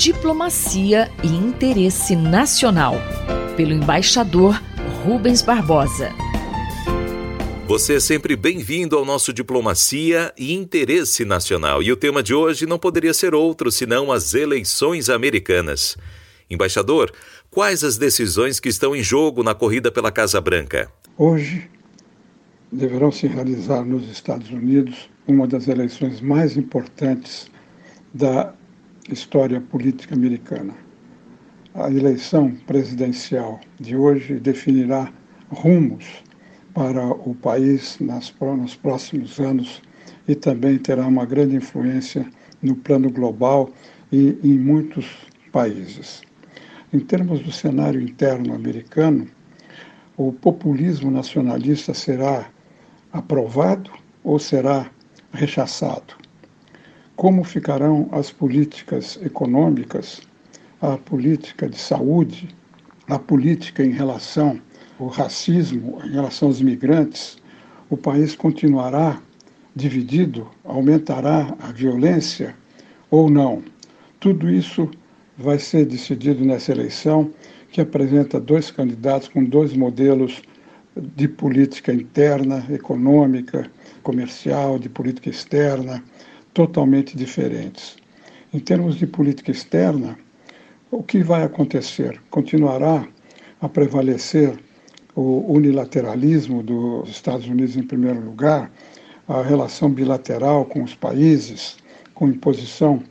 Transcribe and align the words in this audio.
Diplomacia 0.00 1.10
e 1.22 1.26
Interesse 1.28 2.16
Nacional, 2.16 2.94
pelo 3.54 3.74
embaixador 3.74 4.58
Rubens 5.04 5.42
Barbosa. 5.42 6.08
Você 7.68 7.96
é 7.96 8.00
sempre 8.00 8.34
bem-vindo 8.34 8.96
ao 8.96 9.04
nosso 9.04 9.30
Diplomacia 9.30 10.32
e 10.38 10.54
Interesse 10.54 11.22
Nacional. 11.26 11.82
E 11.82 11.92
o 11.92 11.96
tema 11.98 12.22
de 12.22 12.32
hoje 12.32 12.64
não 12.64 12.78
poderia 12.78 13.12
ser 13.12 13.34
outro 13.34 13.70
senão 13.70 14.10
as 14.10 14.32
eleições 14.32 15.10
americanas. 15.10 15.98
Embaixador, 16.48 17.12
quais 17.50 17.84
as 17.84 17.98
decisões 17.98 18.58
que 18.58 18.70
estão 18.70 18.96
em 18.96 19.02
jogo 19.02 19.42
na 19.42 19.54
corrida 19.54 19.92
pela 19.92 20.10
Casa 20.10 20.40
Branca? 20.40 20.90
Hoje 21.18 21.68
deverão 22.72 23.12
se 23.12 23.26
realizar 23.26 23.84
nos 23.84 24.08
Estados 24.08 24.48
Unidos 24.48 25.10
uma 25.28 25.46
das 25.46 25.68
eleições 25.68 26.22
mais 26.22 26.56
importantes 26.56 27.50
da 28.14 28.54
história 29.12 29.60
política 29.60 30.14
americana. 30.14 30.74
A 31.74 31.90
eleição 31.90 32.50
presidencial 32.66 33.60
de 33.78 33.96
hoje 33.96 34.40
definirá 34.40 35.12
rumos 35.50 36.22
para 36.74 37.06
o 37.06 37.34
país 37.34 37.98
nas, 38.00 38.34
nos 38.40 38.76
próximos 38.76 39.38
anos 39.38 39.82
e 40.26 40.34
também 40.34 40.78
terá 40.78 41.06
uma 41.06 41.24
grande 41.24 41.56
influência 41.56 42.26
no 42.62 42.74
plano 42.76 43.10
global 43.10 43.70
e 44.12 44.38
em 44.42 44.58
muitos 44.58 45.06
países. 45.52 46.22
Em 46.92 47.00
termos 47.00 47.40
do 47.40 47.52
cenário 47.52 48.00
interno 48.00 48.54
americano, 48.54 49.26
o 50.16 50.32
populismo 50.32 51.10
nacionalista 51.10 51.94
será 51.94 52.50
aprovado 53.12 53.90
ou 54.22 54.38
será 54.38 54.90
rechaçado? 55.32 56.14
Como 57.20 57.44
ficarão 57.44 58.08
as 58.12 58.30
políticas 58.32 59.18
econômicas, 59.22 60.22
a 60.80 60.96
política 60.96 61.68
de 61.68 61.76
saúde, 61.76 62.48
a 63.08 63.18
política 63.18 63.84
em 63.84 63.90
relação 63.90 64.58
ao 64.98 65.08
racismo, 65.08 66.00
em 66.02 66.12
relação 66.12 66.48
aos 66.48 66.62
imigrantes? 66.62 67.36
O 67.90 67.96
país 67.98 68.34
continuará 68.34 69.20
dividido? 69.76 70.48
Aumentará 70.64 71.54
a 71.60 71.70
violência 71.72 72.56
ou 73.10 73.28
não? 73.28 73.62
Tudo 74.18 74.48
isso 74.48 74.90
vai 75.36 75.58
ser 75.58 75.84
decidido 75.84 76.42
nessa 76.42 76.72
eleição, 76.72 77.30
que 77.70 77.82
apresenta 77.82 78.40
dois 78.40 78.70
candidatos 78.70 79.28
com 79.28 79.44
dois 79.44 79.74
modelos 79.74 80.40
de 80.96 81.28
política 81.28 81.92
interna, 81.92 82.64
econômica, 82.70 83.70
comercial, 84.02 84.78
de 84.78 84.88
política 84.88 85.28
externa, 85.28 86.02
totalmente 86.52 87.16
diferentes. 87.16 87.96
Em 88.52 88.58
termos 88.58 88.96
de 88.96 89.06
política 89.06 89.50
externa, 89.50 90.18
o 90.90 91.02
que 91.02 91.22
vai 91.22 91.44
acontecer? 91.44 92.20
Continuará 92.30 93.06
a 93.60 93.68
prevalecer 93.68 94.58
o 95.14 95.52
unilateralismo 95.52 96.62
dos 96.62 97.08
Estados 97.10 97.46
Unidos 97.46 97.76
em 97.76 97.82
primeiro 97.82 98.20
lugar, 98.20 98.70
a 99.28 99.42
relação 99.42 99.90
bilateral 99.90 100.64
com 100.64 100.82
os 100.82 100.94
países, 100.94 101.76
com 102.14 102.28
imposição 102.28 103.02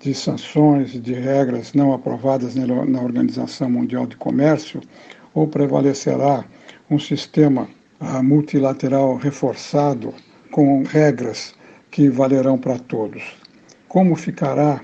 de 0.00 0.14
sanções 0.14 0.94
e 0.94 0.98
de 0.98 1.12
regras 1.12 1.72
não 1.74 1.92
aprovadas 1.92 2.54
na 2.54 3.02
Organização 3.02 3.70
Mundial 3.70 4.06
de 4.06 4.16
Comércio, 4.16 4.80
ou 5.34 5.46
prevalecerá 5.46 6.44
um 6.90 6.98
sistema 6.98 7.68
uh, 8.00 8.22
multilateral 8.22 9.16
reforçado 9.16 10.14
com 10.50 10.82
regras 10.82 11.54
que 11.90 12.08
valerão 12.08 12.58
para 12.58 12.78
todos. 12.78 13.22
Como 13.88 14.14
ficará 14.14 14.80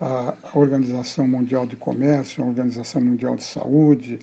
a 0.00 0.36
Organização 0.54 1.26
Mundial 1.26 1.66
de 1.66 1.76
Comércio, 1.76 2.42
a 2.42 2.46
Organização 2.46 3.00
Mundial 3.00 3.36
de 3.36 3.44
Saúde? 3.44 4.18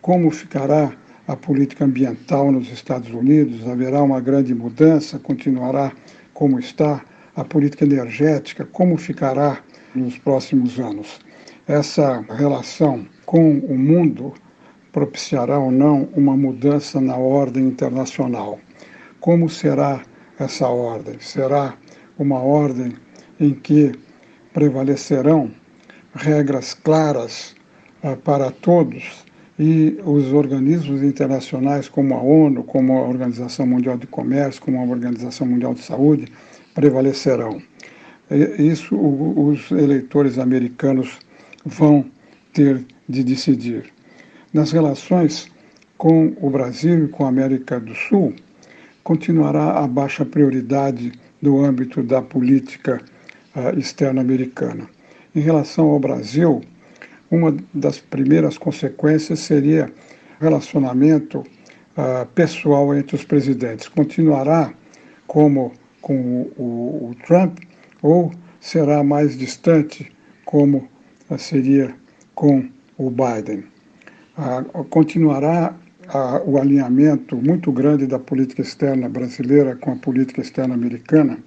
Como 0.00 0.30
ficará 0.30 0.92
a 1.26 1.36
política 1.36 1.84
ambiental 1.84 2.52
nos 2.52 2.70
Estados 2.70 3.10
Unidos? 3.10 3.66
Haverá 3.66 4.02
uma 4.02 4.20
grande 4.20 4.54
mudança? 4.54 5.18
Continuará 5.18 5.92
como 6.32 6.58
está? 6.58 7.02
A 7.36 7.44
política 7.44 7.84
energética, 7.84 8.64
como 8.64 8.96
ficará 8.96 9.58
nos 9.92 10.16
próximos 10.18 10.78
anos? 10.78 11.18
Essa 11.66 12.24
relação 12.28 13.06
com 13.26 13.58
o 13.58 13.76
mundo 13.76 14.32
propiciará 14.92 15.58
ou 15.58 15.72
não 15.72 16.08
uma 16.14 16.36
mudança 16.36 17.00
na 17.00 17.16
ordem 17.16 17.64
internacional. 17.64 18.60
Como 19.18 19.48
será 19.48 20.02
essa 20.38 20.68
ordem? 20.68 21.18
Será 21.20 21.74
uma 22.18 22.38
ordem 22.38 22.94
em 23.40 23.54
que 23.54 23.92
prevalecerão 24.52 25.50
regras 26.14 26.74
claras 26.74 27.54
uh, 28.02 28.16
para 28.18 28.50
todos 28.50 29.24
e 29.58 29.98
os 30.04 30.32
organismos 30.32 31.02
internacionais 31.02 31.88
como 31.88 32.14
a 32.14 32.22
ONU, 32.22 32.64
como 32.64 32.98
a 32.98 33.02
Organização 33.02 33.66
Mundial 33.66 33.96
de 33.96 34.06
Comércio, 34.06 34.60
como 34.60 34.78
a 34.80 34.84
Organização 34.84 35.46
Mundial 35.46 35.74
de 35.74 35.82
Saúde 35.82 36.26
prevalecerão. 36.74 37.62
Isso 38.58 38.96
os 38.96 39.70
eleitores 39.70 40.38
americanos 40.38 41.18
vão 41.64 42.04
ter 42.52 42.84
de 43.08 43.22
decidir. 43.22 43.92
Nas 44.52 44.72
relações 44.72 45.48
com 45.96 46.34
o 46.40 46.50
Brasil 46.50 47.04
e 47.04 47.08
com 47.08 47.24
a 47.24 47.28
América 47.28 47.78
do 47.78 47.94
Sul, 47.94 48.34
continuará 49.04 49.78
a 49.78 49.86
baixa 49.86 50.24
prioridade 50.24 51.12
do 51.40 51.62
âmbito 51.62 52.02
da 52.02 52.22
política 52.22 53.00
uh, 53.54 53.78
externa 53.78 54.22
americana. 54.22 54.88
Em 55.36 55.40
relação 55.40 55.90
ao 55.90 56.00
Brasil, 56.00 56.62
uma 57.30 57.54
das 57.74 57.98
primeiras 57.98 58.56
consequências 58.56 59.40
seria 59.40 59.92
relacionamento 60.40 61.40
uh, 61.40 62.26
pessoal 62.34 62.94
entre 62.94 63.14
os 63.14 63.24
presidentes. 63.24 63.88
Continuará 63.88 64.72
como 65.26 65.72
com 66.00 66.50
o, 66.56 67.10
o 67.10 67.14
Trump 67.26 67.58
ou 68.02 68.32
será 68.58 69.04
mais 69.04 69.36
distante 69.36 70.10
como 70.46 70.88
uh, 71.28 71.38
seria 71.38 71.94
com 72.34 72.66
o 72.96 73.10
Biden? 73.10 73.64
continuará 74.90 75.76
o 76.44 76.58
alinhamento 76.58 77.36
muito 77.36 77.72
grande 77.72 78.06
da 78.06 78.18
política 78.18 78.62
externa 78.62 79.08
brasileira 79.08 79.74
com 79.76 79.92
a 79.92 79.96
política 79.96 80.40
externa 80.40 80.74
americana, 80.74 81.38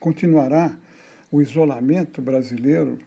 continuará 0.00 0.76
o 1.30 1.42
isolamento 1.42 2.22
brasileiro 2.22 2.98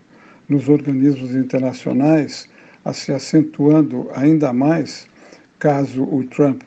nos 0.47 0.69
organismos 0.69 1.35
internacionais 1.35 2.47
a 2.85 2.93
se 2.93 3.11
acentuando 3.11 4.09
ainda 4.13 4.53
mais 4.53 5.07
caso 5.57 6.03
o 6.03 6.23
Trump 6.25 6.61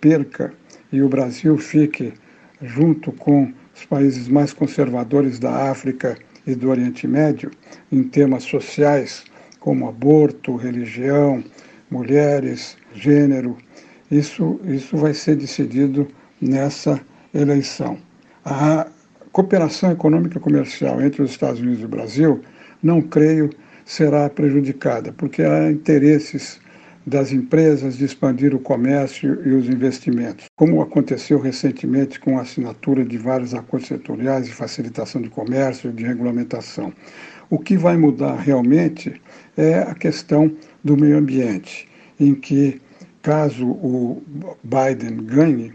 perca 0.00 0.52
e 0.92 1.02
o 1.02 1.08
Brasil 1.08 1.56
fique 1.58 2.14
junto 2.62 3.12
com 3.12 3.52
os 3.74 3.84
países 3.84 4.28
mais 4.28 4.52
conservadores 4.52 5.38
da 5.38 5.70
África 5.70 6.16
e 6.46 6.54
do 6.54 6.70
Oriente 6.70 7.06
Médio 7.06 7.50
em 7.92 8.02
temas 8.04 8.44
sociais 8.44 9.24
como 9.60 9.88
aborto, 9.88 10.56
religião, 10.56 11.42
mulheres, 11.90 12.76
gênero. 12.96 13.56
Isso, 14.10 14.60
isso 14.64 14.96
vai 14.96 15.14
ser 15.14 15.36
decidido 15.36 16.08
nessa 16.40 17.00
eleição. 17.34 17.98
A 18.44 18.86
cooperação 19.32 19.90
econômica 19.90 20.38
e 20.38 20.40
comercial 20.40 21.00
entre 21.02 21.22
os 21.22 21.30
Estados 21.30 21.60
Unidos 21.60 21.82
e 21.82 21.84
o 21.84 21.88
Brasil, 21.88 22.40
não 22.82 23.02
creio 23.02 23.50
será 23.84 24.28
prejudicada, 24.28 25.12
porque 25.12 25.42
há 25.42 25.70
interesses 25.70 26.60
das 27.06 27.30
empresas 27.30 27.96
de 27.96 28.04
expandir 28.04 28.52
o 28.52 28.58
comércio 28.58 29.40
e 29.46 29.52
os 29.52 29.68
investimentos, 29.68 30.46
como 30.56 30.82
aconteceu 30.82 31.38
recentemente 31.38 32.18
com 32.18 32.36
a 32.36 32.42
assinatura 32.42 33.04
de 33.04 33.16
vários 33.16 33.54
acordos 33.54 33.88
setoriais 33.88 34.46
de 34.46 34.52
facilitação 34.52 35.22
de 35.22 35.30
comércio 35.30 35.90
e 35.90 35.92
de 35.92 36.04
regulamentação. 36.04 36.92
O 37.48 37.60
que 37.60 37.76
vai 37.76 37.96
mudar 37.96 38.34
realmente 38.36 39.20
é 39.56 39.78
a 39.78 39.94
questão 39.94 40.50
do 40.82 40.96
meio 40.96 41.16
ambiente, 41.16 41.88
em 42.18 42.34
que, 42.34 42.80
caso 43.26 43.66
o 43.66 44.22
Biden 44.62 45.16
ganhe, 45.24 45.72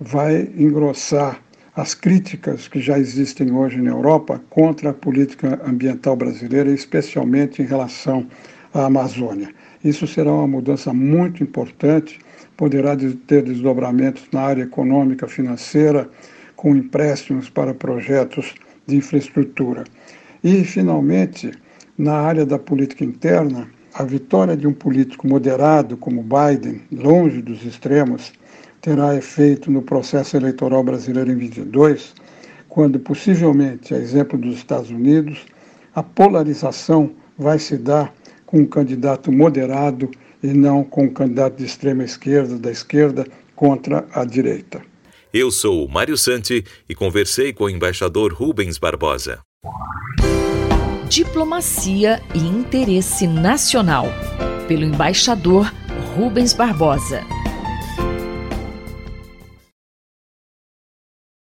vai 0.00 0.50
engrossar 0.56 1.40
as 1.76 1.94
críticas 1.94 2.66
que 2.66 2.80
já 2.80 2.98
existem 2.98 3.52
hoje 3.52 3.80
na 3.80 3.92
Europa 3.92 4.42
contra 4.50 4.90
a 4.90 4.92
política 4.92 5.60
ambiental 5.64 6.16
brasileira, 6.16 6.68
especialmente 6.68 7.62
em 7.62 7.64
relação 7.64 8.26
à 8.74 8.86
Amazônia. 8.86 9.54
Isso 9.84 10.04
será 10.04 10.32
uma 10.32 10.48
mudança 10.48 10.92
muito 10.92 11.44
importante, 11.44 12.18
poderá 12.56 12.96
ter 13.28 13.44
desdobramentos 13.44 14.24
na 14.32 14.40
área 14.40 14.64
econômica, 14.64 15.28
financeira, 15.28 16.10
com 16.56 16.74
empréstimos 16.74 17.48
para 17.48 17.72
projetos 17.72 18.52
de 18.88 18.96
infraestrutura. 18.96 19.84
E, 20.42 20.64
finalmente, 20.64 21.52
na 21.96 22.14
área 22.14 22.44
da 22.44 22.58
política 22.58 23.04
interna, 23.04 23.68
a 24.00 24.04
vitória 24.04 24.56
de 24.56 24.66
um 24.66 24.72
político 24.72 25.28
moderado 25.28 25.94
como 25.94 26.22
Biden, 26.22 26.80
longe 26.90 27.42
dos 27.42 27.66
extremos, 27.66 28.32
terá 28.80 29.14
efeito 29.14 29.70
no 29.70 29.82
processo 29.82 30.38
eleitoral 30.38 30.82
brasileiro 30.82 31.30
em 31.30 31.36
22, 31.36 32.14
quando 32.66 32.98
possivelmente, 32.98 33.92
a 33.92 33.98
exemplo 33.98 34.38
dos 34.38 34.56
Estados 34.56 34.90
Unidos, 34.90 35.44
a 35.94 36.02
polarização 36.02 37.10
vai 37.36 37.58
se 37.58 37.76
dar 37.76 38.10
com 38.46 38.60
um 38.60 38.66
candidato 38.66 39.30
moderado 39.30 40.10
e 40.42 40.46
não 40.48 40.82
com 40.82 41.04
um 41.04 41.12
candidato 41.12 41.58
de 41.58 41.66
extrema 41.66 42.02
esquerda, 42.02 42.56
da 42.56 42.70
esquerda, 42.70 43.26
contra 43.54 44.06
a 44.14 44.24
direita. 44.24 44.80
Eu 45.30 45.50
sou 45.50 45.84
o 45.84 45.90
Mário 45.90 46.16
Santi 46.16 46.64
e 46.88 46.94
conversei 46.94 47.52
com 47.52 47.64
o 47.64 47.70
embaixador 47.70 48.32
Rubens 48.32 48.78
Barbosa. 48.78 49.40
Diplomacia 51.10 52.22
e 52.32 52.38
interesse 52.38 53.26
nacional, 53.26 54.06
pelo 54.68 54.84
embaixador 54.84 55.74
Rubens 56.14 56.52
Barbosa. 56.52 57.24